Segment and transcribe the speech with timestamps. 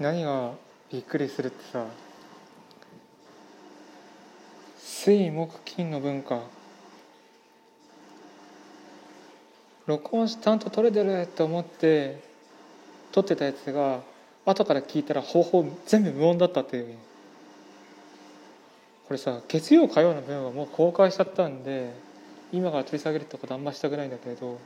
[0.00, 0.52] 何が
[0.90, 1.84] びっくりするってさ
[4.78, 6.40] 水木金の文化。
[9.86, 12.22] 録音しちゃんと撮れてると思って
[13.12, 14.00] 撮ってたやつが
[14.46, 16.96] 後から聞いたら方法全部無音だったっていう。
[19.06, 21.92] これさ月曜火曜の分はもう公開しちゃったんで
[22.52, 24.58] 今から取り下げるってことあんましたくないんだけど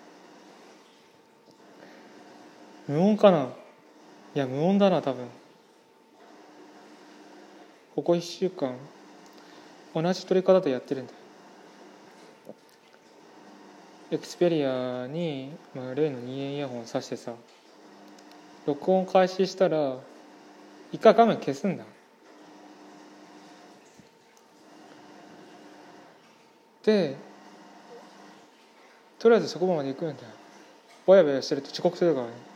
[2.87, 3.49] 無音かな。
[4.35, 5.27] いや無音だな多分。
[7.95, 8.75] ここ1週間
[9.95, 11.19] 同じ取り方でやってるんだよ。
[14.11, 17.33] エクスペリアに、まあ、例の2円イヤホン挿してさ
[18.67, 19.99] 録音開始したら
[20.93, 21.85] 一回画面消すんだ。
[26.85, 27.17] で
[29.21, 30.29] とりあえずそこまで行くんだよ。
[31.07, 32.54] ぼやぼやしてると遅刻するからね。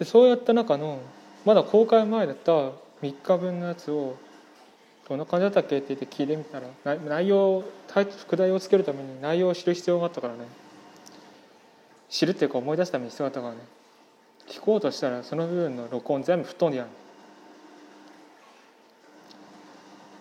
[0.00, 0.98] でそうやった中の
[1.44, 2.72] まだ公開前だった3
[3.22, 4.16] 日分のやつを
[5.08, 5.78] どんな感じだったっけ？
[5.78, 7.62] って言って聞いてみたら内容
[8.18, 10.40] 副題をつけるために内容を知る必要があったからね。
[12.08, 13.60] 知るっていうか思い出すために必要だったからね。
[14.48, 16.90] 聞こうとしたらその部分の録音全部吹っ飛んでやる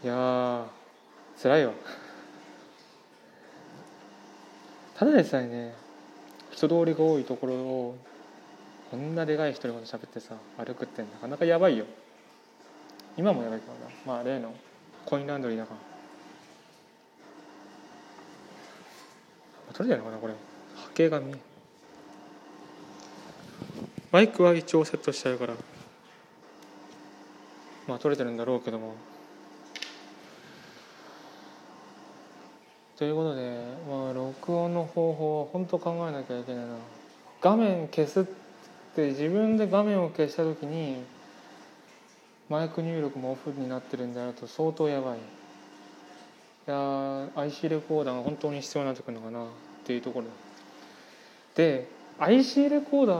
[0.03, 0.66] いや
[1.42, 1.73] 辛いわ。
[4.96, 5.73] ただでさえね
[6.52, 7.98] 人通りが多いところを
[8.90, 11.86] こんなでかい人にまで喋ってさ歩くってなかなかやばいよ。
[13.18, 13.80] 今もやばいけどな。
[14.06, 14.54] まあ例の
[15.06, 15.76] コインランドリーだか
[19.68, 20.34] ら取れてるのかなこれ。
[20.76, 21.36] 波形が見え
[24.12, 25.53] マイクは一応セットしてあるから。
[27.88, 28.96] まあ取れてるんだろうけども。
[32.98, 33.42] ということで、
[33.90, 36.72] まあ、録音の方法は本当考えなきゃいけないな。
[37.40, 38.26] 画面消すっ
[39.00, 41.03] て自分で画面を消した時に
[42.50, 45.17] マイク入力もオフになってるんであると相当やばい。
[45.17, 45.19] い
[46.72, 49.47] や IC レコーダーが本当に必要になってくるのかなっ
[49.85, 50.25] ていうところ。
[51.56, 51.88] で
[52.19, 53.13] IC レコーダ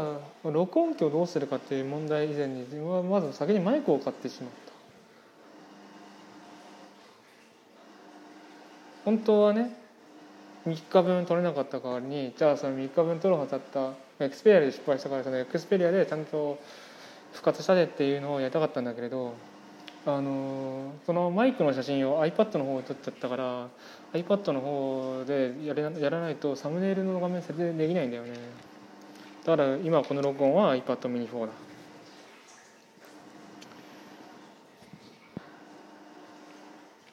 [0.50, 4.74] ー録音機をどうするかっていう問題以前に自分はまず先にマイクを買ってしまった。
[9.06, 9.75] 本当はね
[10.68, 16.59] 3日分取れなかった代わりにじゃあその3日分取るはずだったエクスペリアで失敗したからそのエクスペリアでちゃんと
[17.31, 19.34] 復活したでっていうのをやりたかったんだけれど
[20.06, 23.68] あのそのマイクの写真を iPad の方を撮っちゃったから
[24.13, 28.31] iPad の方でやれやらないとサムネイルの画面設定できないんだよね。
[29.46, 31.53] だから今この録音は iPad mini 4だ。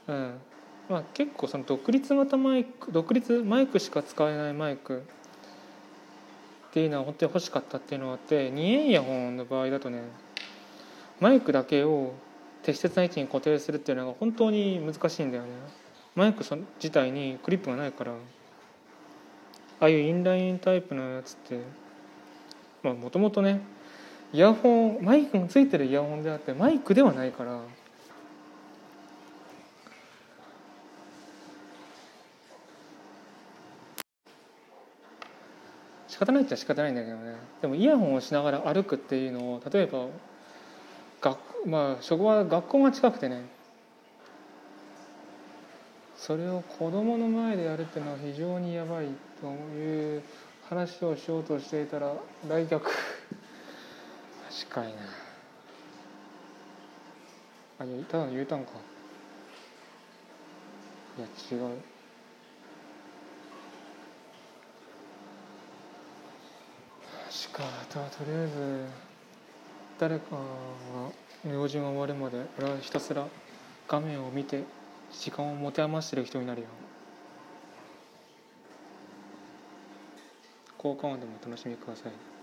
[0.09, 0.41] うん。
[0.89, 5.03] まあ結構その独立型マイク独立マイクしか使えないマイク
[6.77, 10.03] っていうのは本当に欲しかったっていうのがあって2円イヤホンの場合だとね
[11.21, 12.13] マイクだけを
[12.63, 15.49] 適切な位置に固定するっていうのが本当に難しいんだよね。
[16.15, 18.17] マイク自体にクリップがないからあ
[19.87, 21.61] あいうインラインタイプのやつって
[22.83, 23.63] まあもともとね
[24.35, 27.59] イヤホンマイクがついてるイヤホンであってマイクではないから
[36.17, 37.37] 仕方ないっちゃ仕方ないんだけどね。
[37.61, 40.07] でもイヤホンをしながら歩くっていうのを例えば
[41.21, 41.39] 学
[41.69, 43.45] まあ職場学校が近くてね。
[46.17, 49.09] それを子供の前でやるっていうのは非常にやばい
[49.43, 49.47] と
[49.77, 50.23] いう
[50.71, 52.15] 話をしようとしていたら
[52.49, 52.91] 来客。
[52.91, 55.03] 確かにな。
[57.81, 58.71] あいやただの U ターンか。
[61.19, 61.96] いや違う。
[67.51, 68.85] かとりあえず
[69.99, 73.27] 誰かが用事が終わるまで俺はひたすら
[73.89, 74.65] 画面を見て
[75.13, 76.67] 時間を持て余してる人になるよ。
[80.79, 82.36] 効果音でもお楽しみください。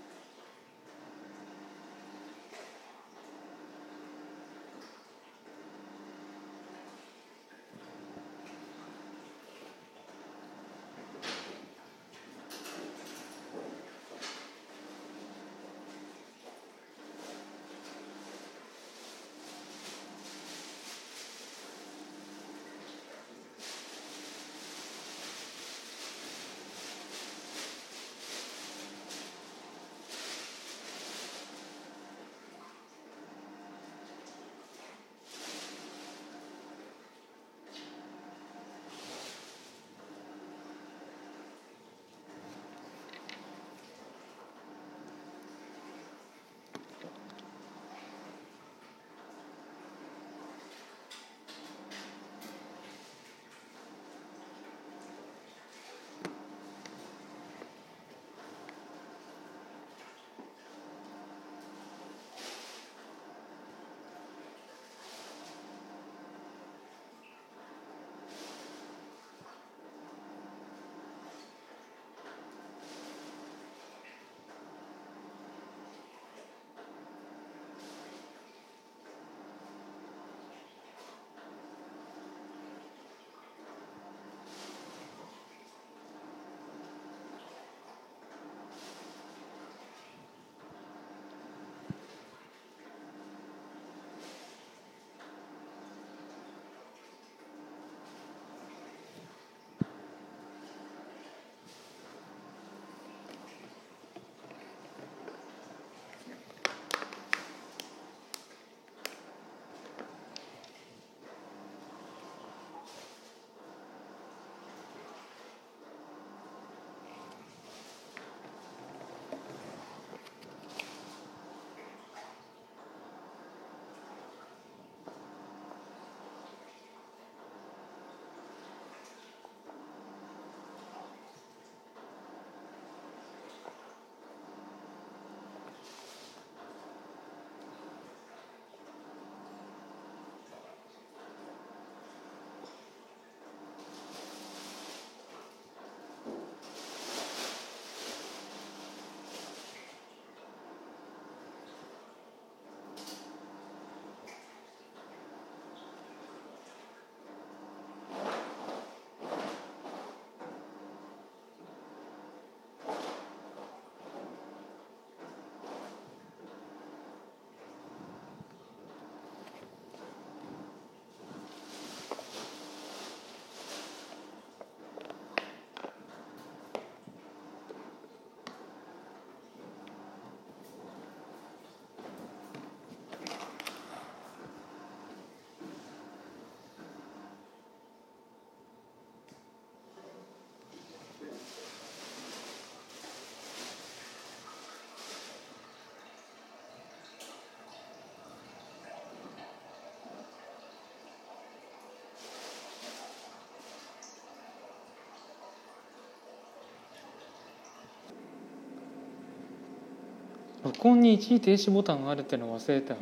[210.64, 212.96] 録音に一時停止ボタンがあるっていうのを忘れた。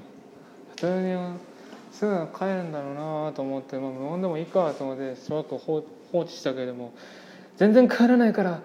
[0.78, 1.38] それに
[1.92, 6.92] すぐ帰るんだろうなと思って、まあ、無音でもいいかと思ってしばらく放置したけれども
[7.56, 8.62] 全然帰らないから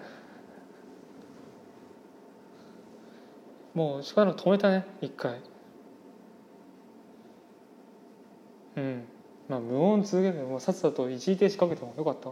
[3.74, 5.40] もうしばらく止めたね一回。
[8.76, 9.04] うん。
[9.48, 12.30] まあ無音続けてもうさっさと一時停止かけてもよかった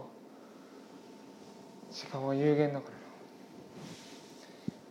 [1.91, 2.96] 時間は有限だから。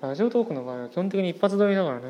[0.00, 2.04] ラジオトークの場合は基本的に一発撮りだからね。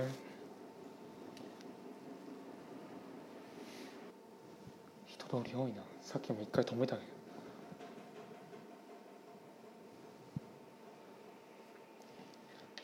[5.06, 5.82] 人通り多いな。
[6.02, 7.08] さっきも一回止めたけど。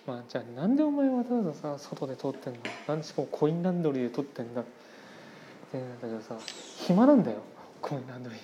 [0.06, 2.60] まあじゃあなんでお前わざわざさ外で撮ってんの？
[2.88, 4.62] なんしかもコインランドリーで撮ってんだ？
[4.62, 4.64] っ
[5.71, 6.37] てなんだけどさ
[6.78, 7.38] 暇なんだよ。
[7.80, 8.38] コインランドリー。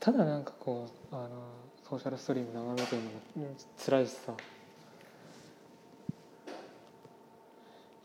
[0.00, 1.28] ただなんかこうあの
[1.88, 3.20] ソーシャルストリーム眺めてるのも
[3.78, 4.32] 辛いしさ。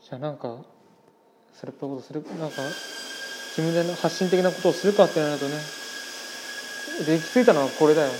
[0.00, 0.58] じゃあなんか
[1.52, 2.62] それっぽいことするなんか
[3.56, 5.56] 自分で発信的なことをするかってなるとね
[7.06, 8.10] できついたのはこれだよ。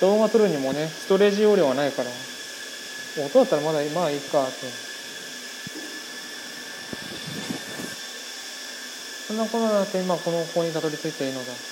[0.00, 2.10] 動画撮るにもねストレージ容量はないから。
[3.24, 4.52] 音だったらまだまあいいかって。
[9.28, 11.71] そんなことだって今この方にたどり着いていいのだ。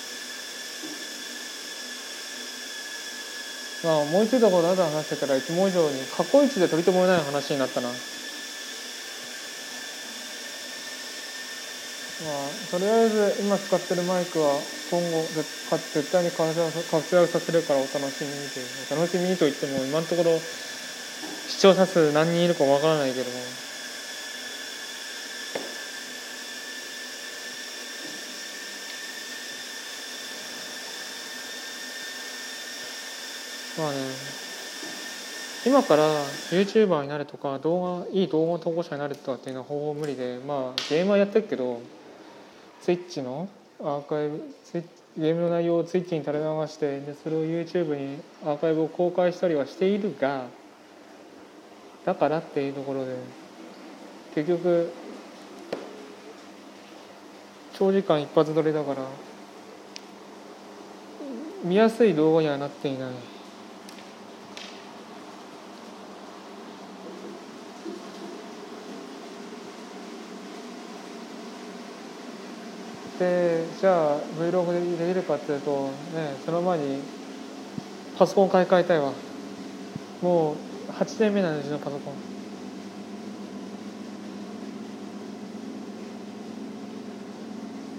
[3.83, 7.95] まあ思いついたことあと話してたらいつも以上に過去一で取り留めない話になったな。
[12.21, 14.61] まあとりあえず今使ってるマイクは
[14.91, 20.43] 今後絶対に活躍させるからお楽しみにというお楽しみにと言っても今のところ
[21.47, 23.60] 視聴者数何人いるかわからないけども。
[33.79, 33.97] まあね
[35.67, 36.03] 今から
[36.51, 41.81] YouTuber になるとか動画いい動画投稿者になるとかっていうのは方法無理でまあゲームはやってるけど
[42.83, 43.49] Twitch の
[43.81, 44.43] アーカイブ
[45.19, 50.47] ゲームの内容を Twitch に垂れ流してでそれを YouTube にアーカイブを公開したりはしているが
[52.07, 53.17] だからっていうところで
[54.35, 54.91] 結局
[57.75, 59.03] 長時間一発撮りだから
[61.65, 63.40] 見やすい動画にはなっていない。
[73.21, 77.03] でじゃあ Vlog でできるかっていうとねその前に
[78.17, 79.13] パソコン買い替えたいわ。
[80.23, 80.57] もう
[80.93, 82.15] 8年目なんですよパソコン。
[82.15, 82.17] っ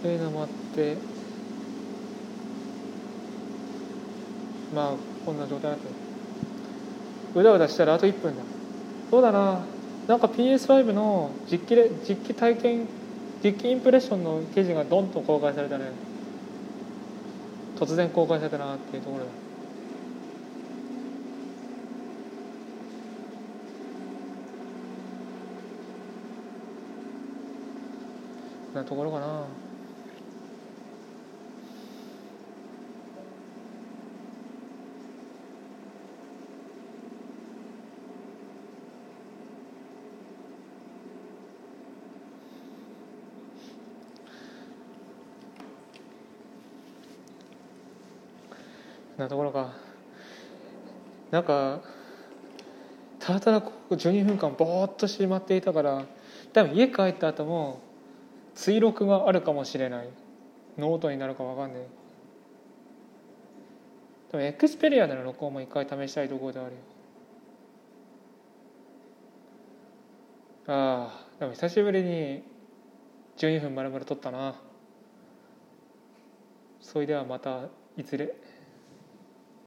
[0.01, 0.97] ていうのもあって。
[4.73, 4.91] まあ
[5.25, 7.39] こんな状態だと。
[7.39, 8.41] うだうだしたらあと1分だ。
[9.11, 9.59] そうだな。
[10.07, 12.87] なんか PS5 の実機で実機体験
[13.43, 15.85] ビッグインプレッションの記事がどんと公開されたね。
[17.79, 19.25] 突然公開されたなっていうところ
[28.75, 29.60] だなところかな。
[49.21, 49.73] なところか
[51.29, 51.81] なんか
[53.19, 56.05] ただただここ12分間ぼーっとしまっていたから
[56.53, 57.79] 多分家帰った後も
[58.55, 60.09] 追録があるかもしれない。
[60.77, 61.83] ノートになるか分かんない
[64.31, 66.77] 多分エクスペリアでの録音も一回試したいところであるよ。
[70.67, 72.43] ああでも久しぶりに
[73.37, 74.55] 12分丸々録ったな。
[76.79, 77.63] それではまた
[77.97, 78.33] いずれ。